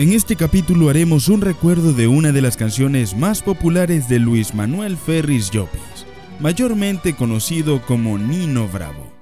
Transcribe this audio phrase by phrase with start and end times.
[0.00, 4.54] En este capítulo haremos un recuerdo de una de las canciones más populares de Luis
[4.54, 6.06] Manuel Ferris Llopis,
[6.40, 9.12] mayormente conocido como Nino Bravo.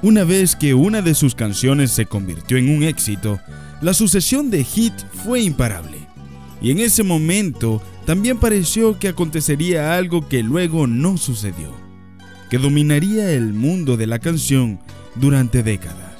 [0.00, 3.38] Una vez que una de sus canciones se convirtió en un éxito,
[3.82, 5.98] la sucesión de hit fue imparable.
[6.62, 11.70] Y en ese momento también pareció que acontecería algo que luego no sucedió,
[12.48, 14.80] que dominaría el mundo de la canción
[15.16, 16.13] durante décadas.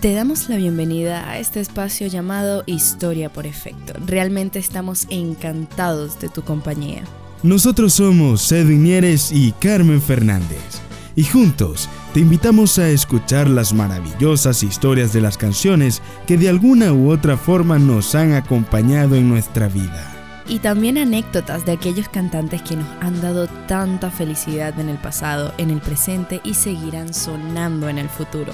[0.00, 3.94] Te damos la bienvenida a este espacio llamado Historia por Efecto.
[4.06, 7.02] Realmente estamos encantados de tu compañía.
[7.42, 10.80] Nosotros somos Edwin Nieres y Carmen Fernández.
[11.16, 16.92] Y juntos te invitamos a escuchar las maravillosas historias de las canciones que de alguna
[16.92, 20.14] u otra forma nos han acompañado en nuestra vida.
[20.46, 25.52] Y también anécdotas de aquellos cantantes que nos han dado tanta felicidad en el pasado,
[25.58, 28.52] en el presente y seguirán sonando en el futuro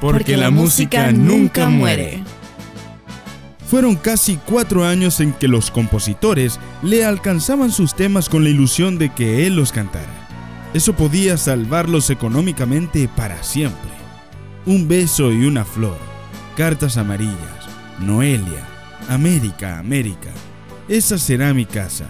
[0.00, 2.22] porque, la, música, nunca muere.
[3.68, 8.98] Fueron casi cuatro años en que los compositores le alcanzaban sus temas con la ilusión
[8.98, 10.28] de que él los cantara.
[10.72, 13.90] Eso podía salvarlos económicamente para siempre.
[14.64, 15.98] Un beso y una flor,
[16.56, 17.68] cartas amarillas,
[18.00, 18.66] Noelia,
[19.08, 20.30] América, América,
[20.88, 22.06] esa será mi casa,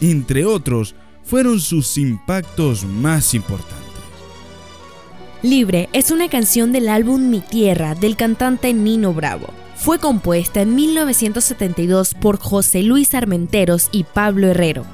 [0.00, 0.94] entre otros,
[1.24, 3.85] fueron sus impactos más importantes.
[5.46, 9.46] Libre es una canción del álbum Mi Tierra del cantante Nino Bravo.
[9.76, 14.84] Fue compuesta en 1972 por José Luis Armenteros y Pablo Herrero,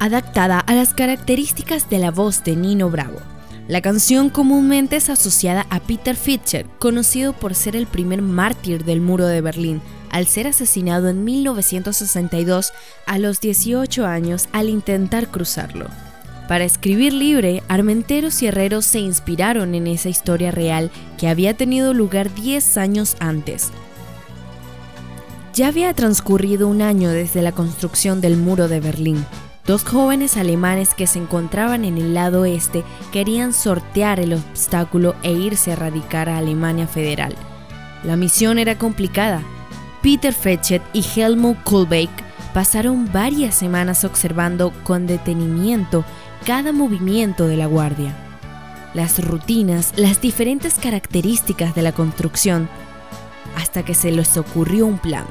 [0.00, 3.20] adaptada a las características de la voz de Nino Bravo.
[3.68, 9.00] La canción comúnmente es asociada a Peter Fischer, conocido por ser el primer mártir del
[9.00, 12.72] muro de Berlín, al ser asesinado en 1962
[13.06, 15.86] a los 18 años al intentar cruzarlo.
[16.48, 21.92] Para escribir libre, Armenteros y Herreros se inspiraron en esa historia real que había tenido
[21.92, 23.70] lugar 10 años antes.
[25.52, 29.26] Ya había transcurrido un año desde la construcción del muro de Berlín.
[29.66, 32.82] Dos jóvenes alemanes que se encontraban en el lado este
[33.12, 37.34] querían sortear el obstáculo e irse a radicar a Alemania Federal.
[38.04, 39.42] La misión era complicada.
[40.00, 42.08] Peter Fetchet y Helmut Kohlbeck
[42.54, 46.06] pasaron varias semanas observando con detenimiento
[46.46, 48.16] cada movimiento de la guardia,
[48.94, 52.68] las rutinas, las diferentes características de la construcción,
[53.56, 55.26] hasta que se les ocurrió un plan.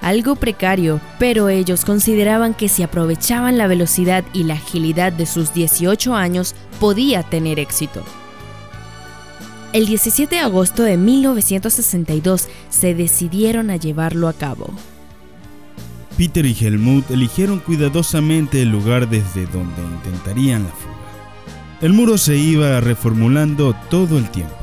[0.00, 5.52] Algo precario, pero ellos consideraban que si aprovechaban la velocidad y la agilidad de sus
[5.52, 8.02] 18 años, podía tener éxito.
[9.72, 14.72] El 17 de agosto de 1962 se decidieron a llevarlo a cabo.
[16.20, 20.94] Peter y Helmut eligieron cuidadosamente el lugar desde donde intentarían la fuga.
[21.80, 24.54] El muro se iba reformulando todo el tiempo.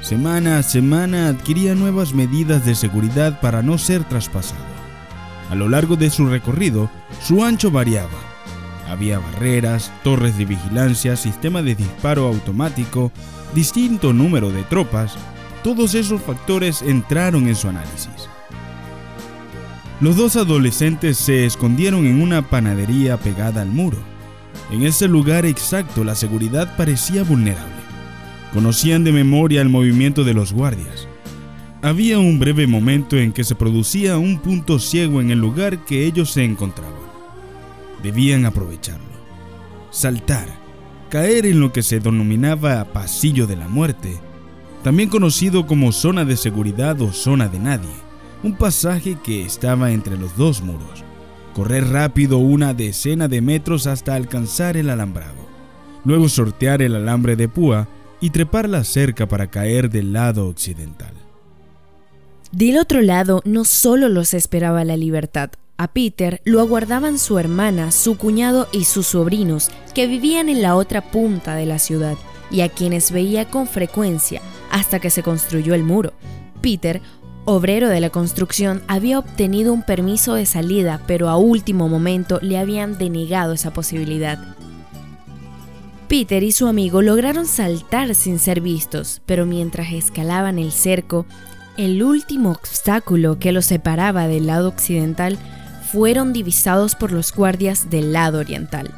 [0.00, 4.64] Semana a semana adquiría nuevas medidas de seguridad para no ser traspasado.
[5.50, 6.88] A lo largo de su recorrido,
[7.20, 8.18] su ancho variaba.
[8.88, 13.12] Había barreras, torres de vigilancia, sistema de disparo automático,
[13.54, 15.16] distinto número de tropas.
[15.62, 18.21] Todos esos factores entraron en su análisis.
[20.02, 23.98] Los dos adolescentes se escondieron en una panadería pegada al muro.
[24.72, 27.70] En ese lugar exacto la seguridad parecía vulnerable.
[28.52, 31.06] Conocían de memoria el movimiento de los guardias.
[31.82, 36.04] Había un breve momento en que se producía un punto ciego en el lugar que
[36.04, 36.98] ellos se encontraban.
[38.02, 39.06] Debían aprovecharlo.
[39.92, 40.48] Saltar,
[41.10, 44.20] caer en lo que se denominaba pasillo de la muerte,
[44.82, 48.11] también conocido como zona de seguridad o zona de nadie
[48.42, 51.04] un pasaje que estaba entre los dos muros,
[51.54, 55.46] correr rápido una decena de metros hasta alcanzar el alambrado,
[56.04, 57.88] luego sortear el alambre de púa
[58.20, 61.12] y trepar la cerca para caer del lado occidental.
[62.50, 67.90] Del otro lado no solo los esperaba la libertad, a Peter lo aguardaban su hermana,
[67.90, 72.16] su cuñado y sus sobrinos, que vivían en la otra punta de la ciudad
[72.50, 76.12] y a quienes veía con frecuencia hasta que se construyó el muro.
[76.60, 77.00] Peter
[77.44, 82.58] obrero de la construcción, había obtenido un permiso de salida, pero a último momento le
[82.58, 84.38] habían denegado esa posibilidad.
[86.08, 91.24] Peter y su amigo lograron saltar sin ser vistos, pero mientras escalaban el cerco,
[91.78, 95.38] el último obstáculo que los separaba del lado occidental
[95.90, 98.90] fueron divisados por los guardias del lado oriental.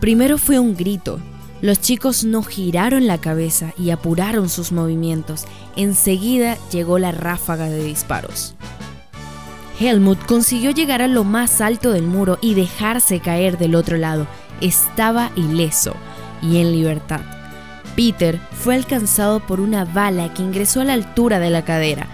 [0.00, 1.20] Primero fue un grito,
[1.60, 5.46] los chicos no giraron la cabeza y apuraron sus movimientos.
[5.76, 8.54] Enseguida llegó la ráfaga de disparos.
[9.80, 14.26] Helmut consiguió llegar a lo más alto del muro y dejarse caer del otro lado.
[14.60, 15.94] Estaba ileso
[16.42, 17.20] y en libertad.
[17.96, 22.06] Peter fue alcanzado por una bala que ingresó a la altura de la cadera,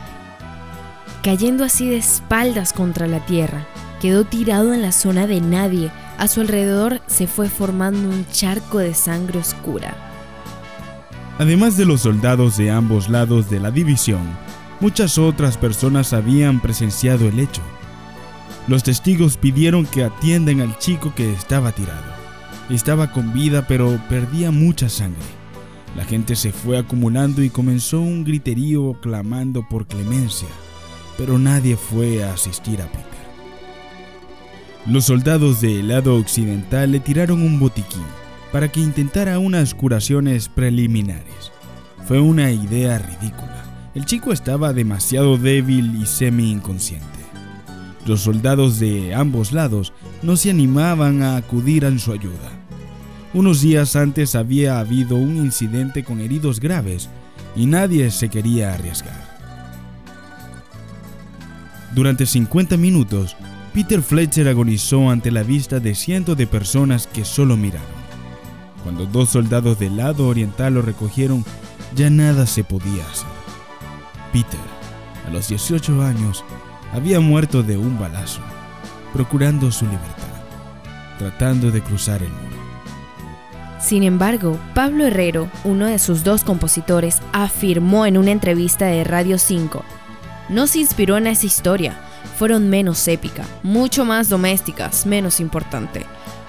[1.23, 3.67] cayendo así de espaldas contra la tierra.
[4.01, 5.91] Quedó tirado en la zona de nadie.
[6.21, 9.97] A su alrededor se fue formando un charco de sangre oscura.
[11.39, 14.21] Además de los soldados de ambos lados de la división,
[14.81, 17.63] muchas otras personas habían presenciado el hecho.
[18.69, 22.13] Los testigos pidieron que atiendan al chico que estaba tirado.
[22.69, 25.25] Estaba con vida pero perdía mucha sangre.
[25.97, 30.49] La gente se fue acumulando y comenzó un griterío clamando por clemencia,
[31.17, 33.20] pero nadie fue a asistir a Peter.
[34.87, 38.03] Los soldados del lado occidental le tiraron un botiquín
[38.51, 41.53] para que intentara unas curaciones preliminares.
[42.07, 43.91] Fue una idea ridícula.
[43.95, 47.07] El chico estaba demasiado débil y semi-inconsciente.
[48.07, 49.93] Los soldados de ambos lados
[50.23, 52.51] no se animaban a acudir en su ayuda.
[53.35, 57.11] Unos días antes había habido un incidente con heridos graves
[57.55, 59.29] y nadie se quería arriesgar.
[61.95, 63.37] Durante 50 minutos,
[63.73, 67.87] Peter Fletcher agonizó ante la vista de cientos de personas que solo miraron.
[68.83, 71.45] Cuando dos soldados del lado oriental lo recogieron,
[71.95, 73.29] ya nada se podía hacer.
[74.33, 74.61] Peter,
[75.27, 76.45] a los 18 años,
[76.93, 78.41] había muerto de un balazo,
[79.13, 80.43] procurando su libertad,
[81.19, 82.61] tratando de cruzar el muro.
[83.81, 89.39] Sin embargo, Pablo Herrero, uno de sus dos compositores, afirmó en una entrevista de Radio
[89.39, 89.85] 5,
[90.51, 91.97] no se inspiró en esa historia,
[92.37, 96.05] fueron menos épica, mucho más domésticas, menos importante.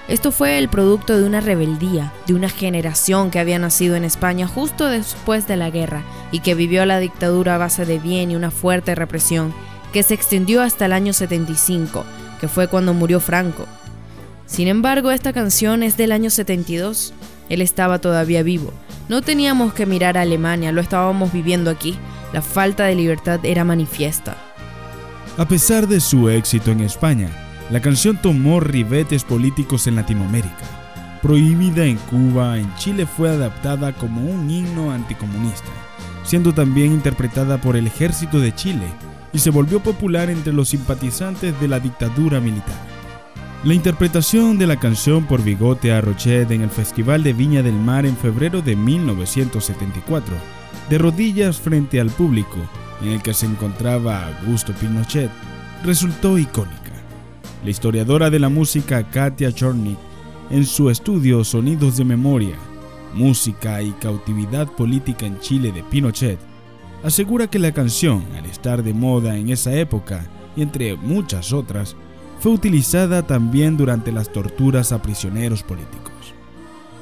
[0.08, 4.48] Esto fue el producto de una rebeldía, de una generación que había nacido en España
[4.48, 6.02] justo después de la guerra
[6.32, 9.54] y que vivió la dictadura a base de bien y una fuerte represión
[9.92, 12.04] que se extendió hasta el año 75,
[12.40, 13.66] que fue cuando murió Franco.
[14.46, 17.14] Sin embargo, esta canción es del año 72.
[17.48, 18.72] Él estaba todavía vivo.
[19.08, 21.96] No teníamos que mirar a Alemania, lo estábamos viviendo aquí.
[22.32, 24.36] La falta de libertad era manifiesta.
[25.36, 27.28] A pesar de su éxito en España,
[27.70, 30.64] la canción tomó ribetes políticos en Latinoamérica.
[31.20, 35.68] Prohibida en Cuba, en Chile fue adaptada como un himno anticomunista,
[36.22, 38.86] siendo también interpretada por el ejército de Chile
[39.32, 42.92] y se volvió popular entre los simpatizantes de la dictadura militar.
[43.64, 47.74] La interpretación de la canción por Bigote a Rochet en el Festival de Viña del
[47.74, 50.34] Mar en febrero de 1974,
[50.92, 52.58] de rodillas frente al público,
[53.00, 55.30] en el que se encontraba Augusto Pinochet,
[55.82, 56.92] resultó icónica.
[57.64, 59.96] La historiadora de la música Katia Chornik,
[60.50, 62.56] en su estudio Sonidos de Memoria,
[63.14, 66.38] Música y Cautividad Política en Chile de Pinochet,
[67.02, 71.96] asegura que la canción, al estar de moda en esa época, y entre muchas otras,
[72.38, 76.34] fue utilizada también durante las torturas a prisioneros políticos.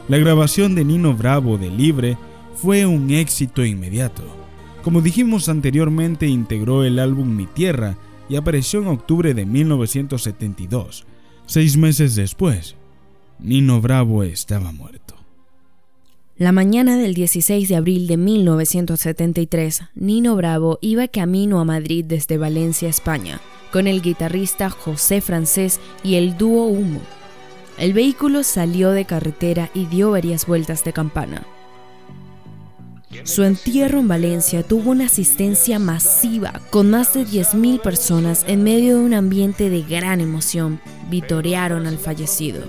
[0.07, 2.17] La grabación de Nino Bravo de Libre
[2.63, 4.23] fue un éxito inmediato.
[4.83, 7.97] Como dijimos anteriormente, integró el álbum Mi Tierra
[8.29, 11.07] y apareció en octubre de 1972.
[11.47, 12.77] Seis meses después,
[13.39, 15.17] Nino Bravo estaba muerto.
[16.37, 22.39] La mañana del 16 de abril de 1973, Nino Bravo iba camino a Madrid desde
[22.39, 23.41] Valencia, España
[23.71, 27.01] con el guitarrista José Francés y el dúo Humo.
[27.79, 31.47] El vehículo salió de carretera y dio varias vueltas de campana.
[33.25, 38.99] Su entierro en Valencia tuvo una asistencia masiva, con más de 10.000 personas en medio
[38.99, 40.81] de un ambiente de gran emoción.
[41.09, 42.63] Vitorearon al fallecido.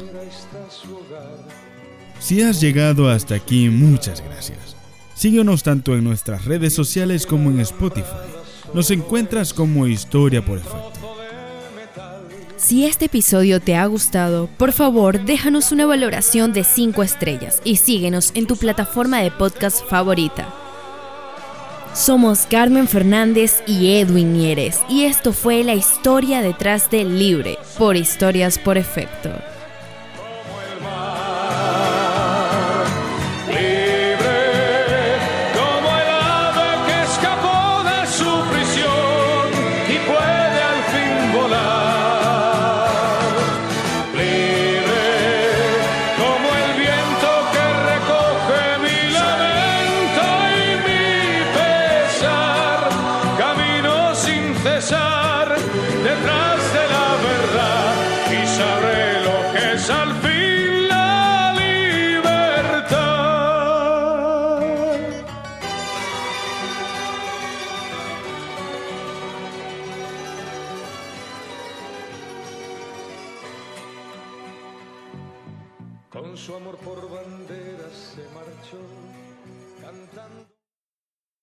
[2.19, 4.75] Si has llegado hasta aquí, muchas gracias.
[5.15, 8.05] Síguenos tanto en nuestras redes sociales como en Spotify.
[8.73, 11.00] Nos encuentras como Historia por Efecto.
[12.61, 17.77] Si este episodio te ha gustado, por favor déjanos una valoración de 5 estrellas y
[17.77, 20.47] síguenos en tu plataforma de podcast favorita.
[21.95, 27.97] Somos Carmen Fernández y Edwin Mieres y esto fue la historia detrás de Libre por
[27.97, 29.31] Historias por Efecto.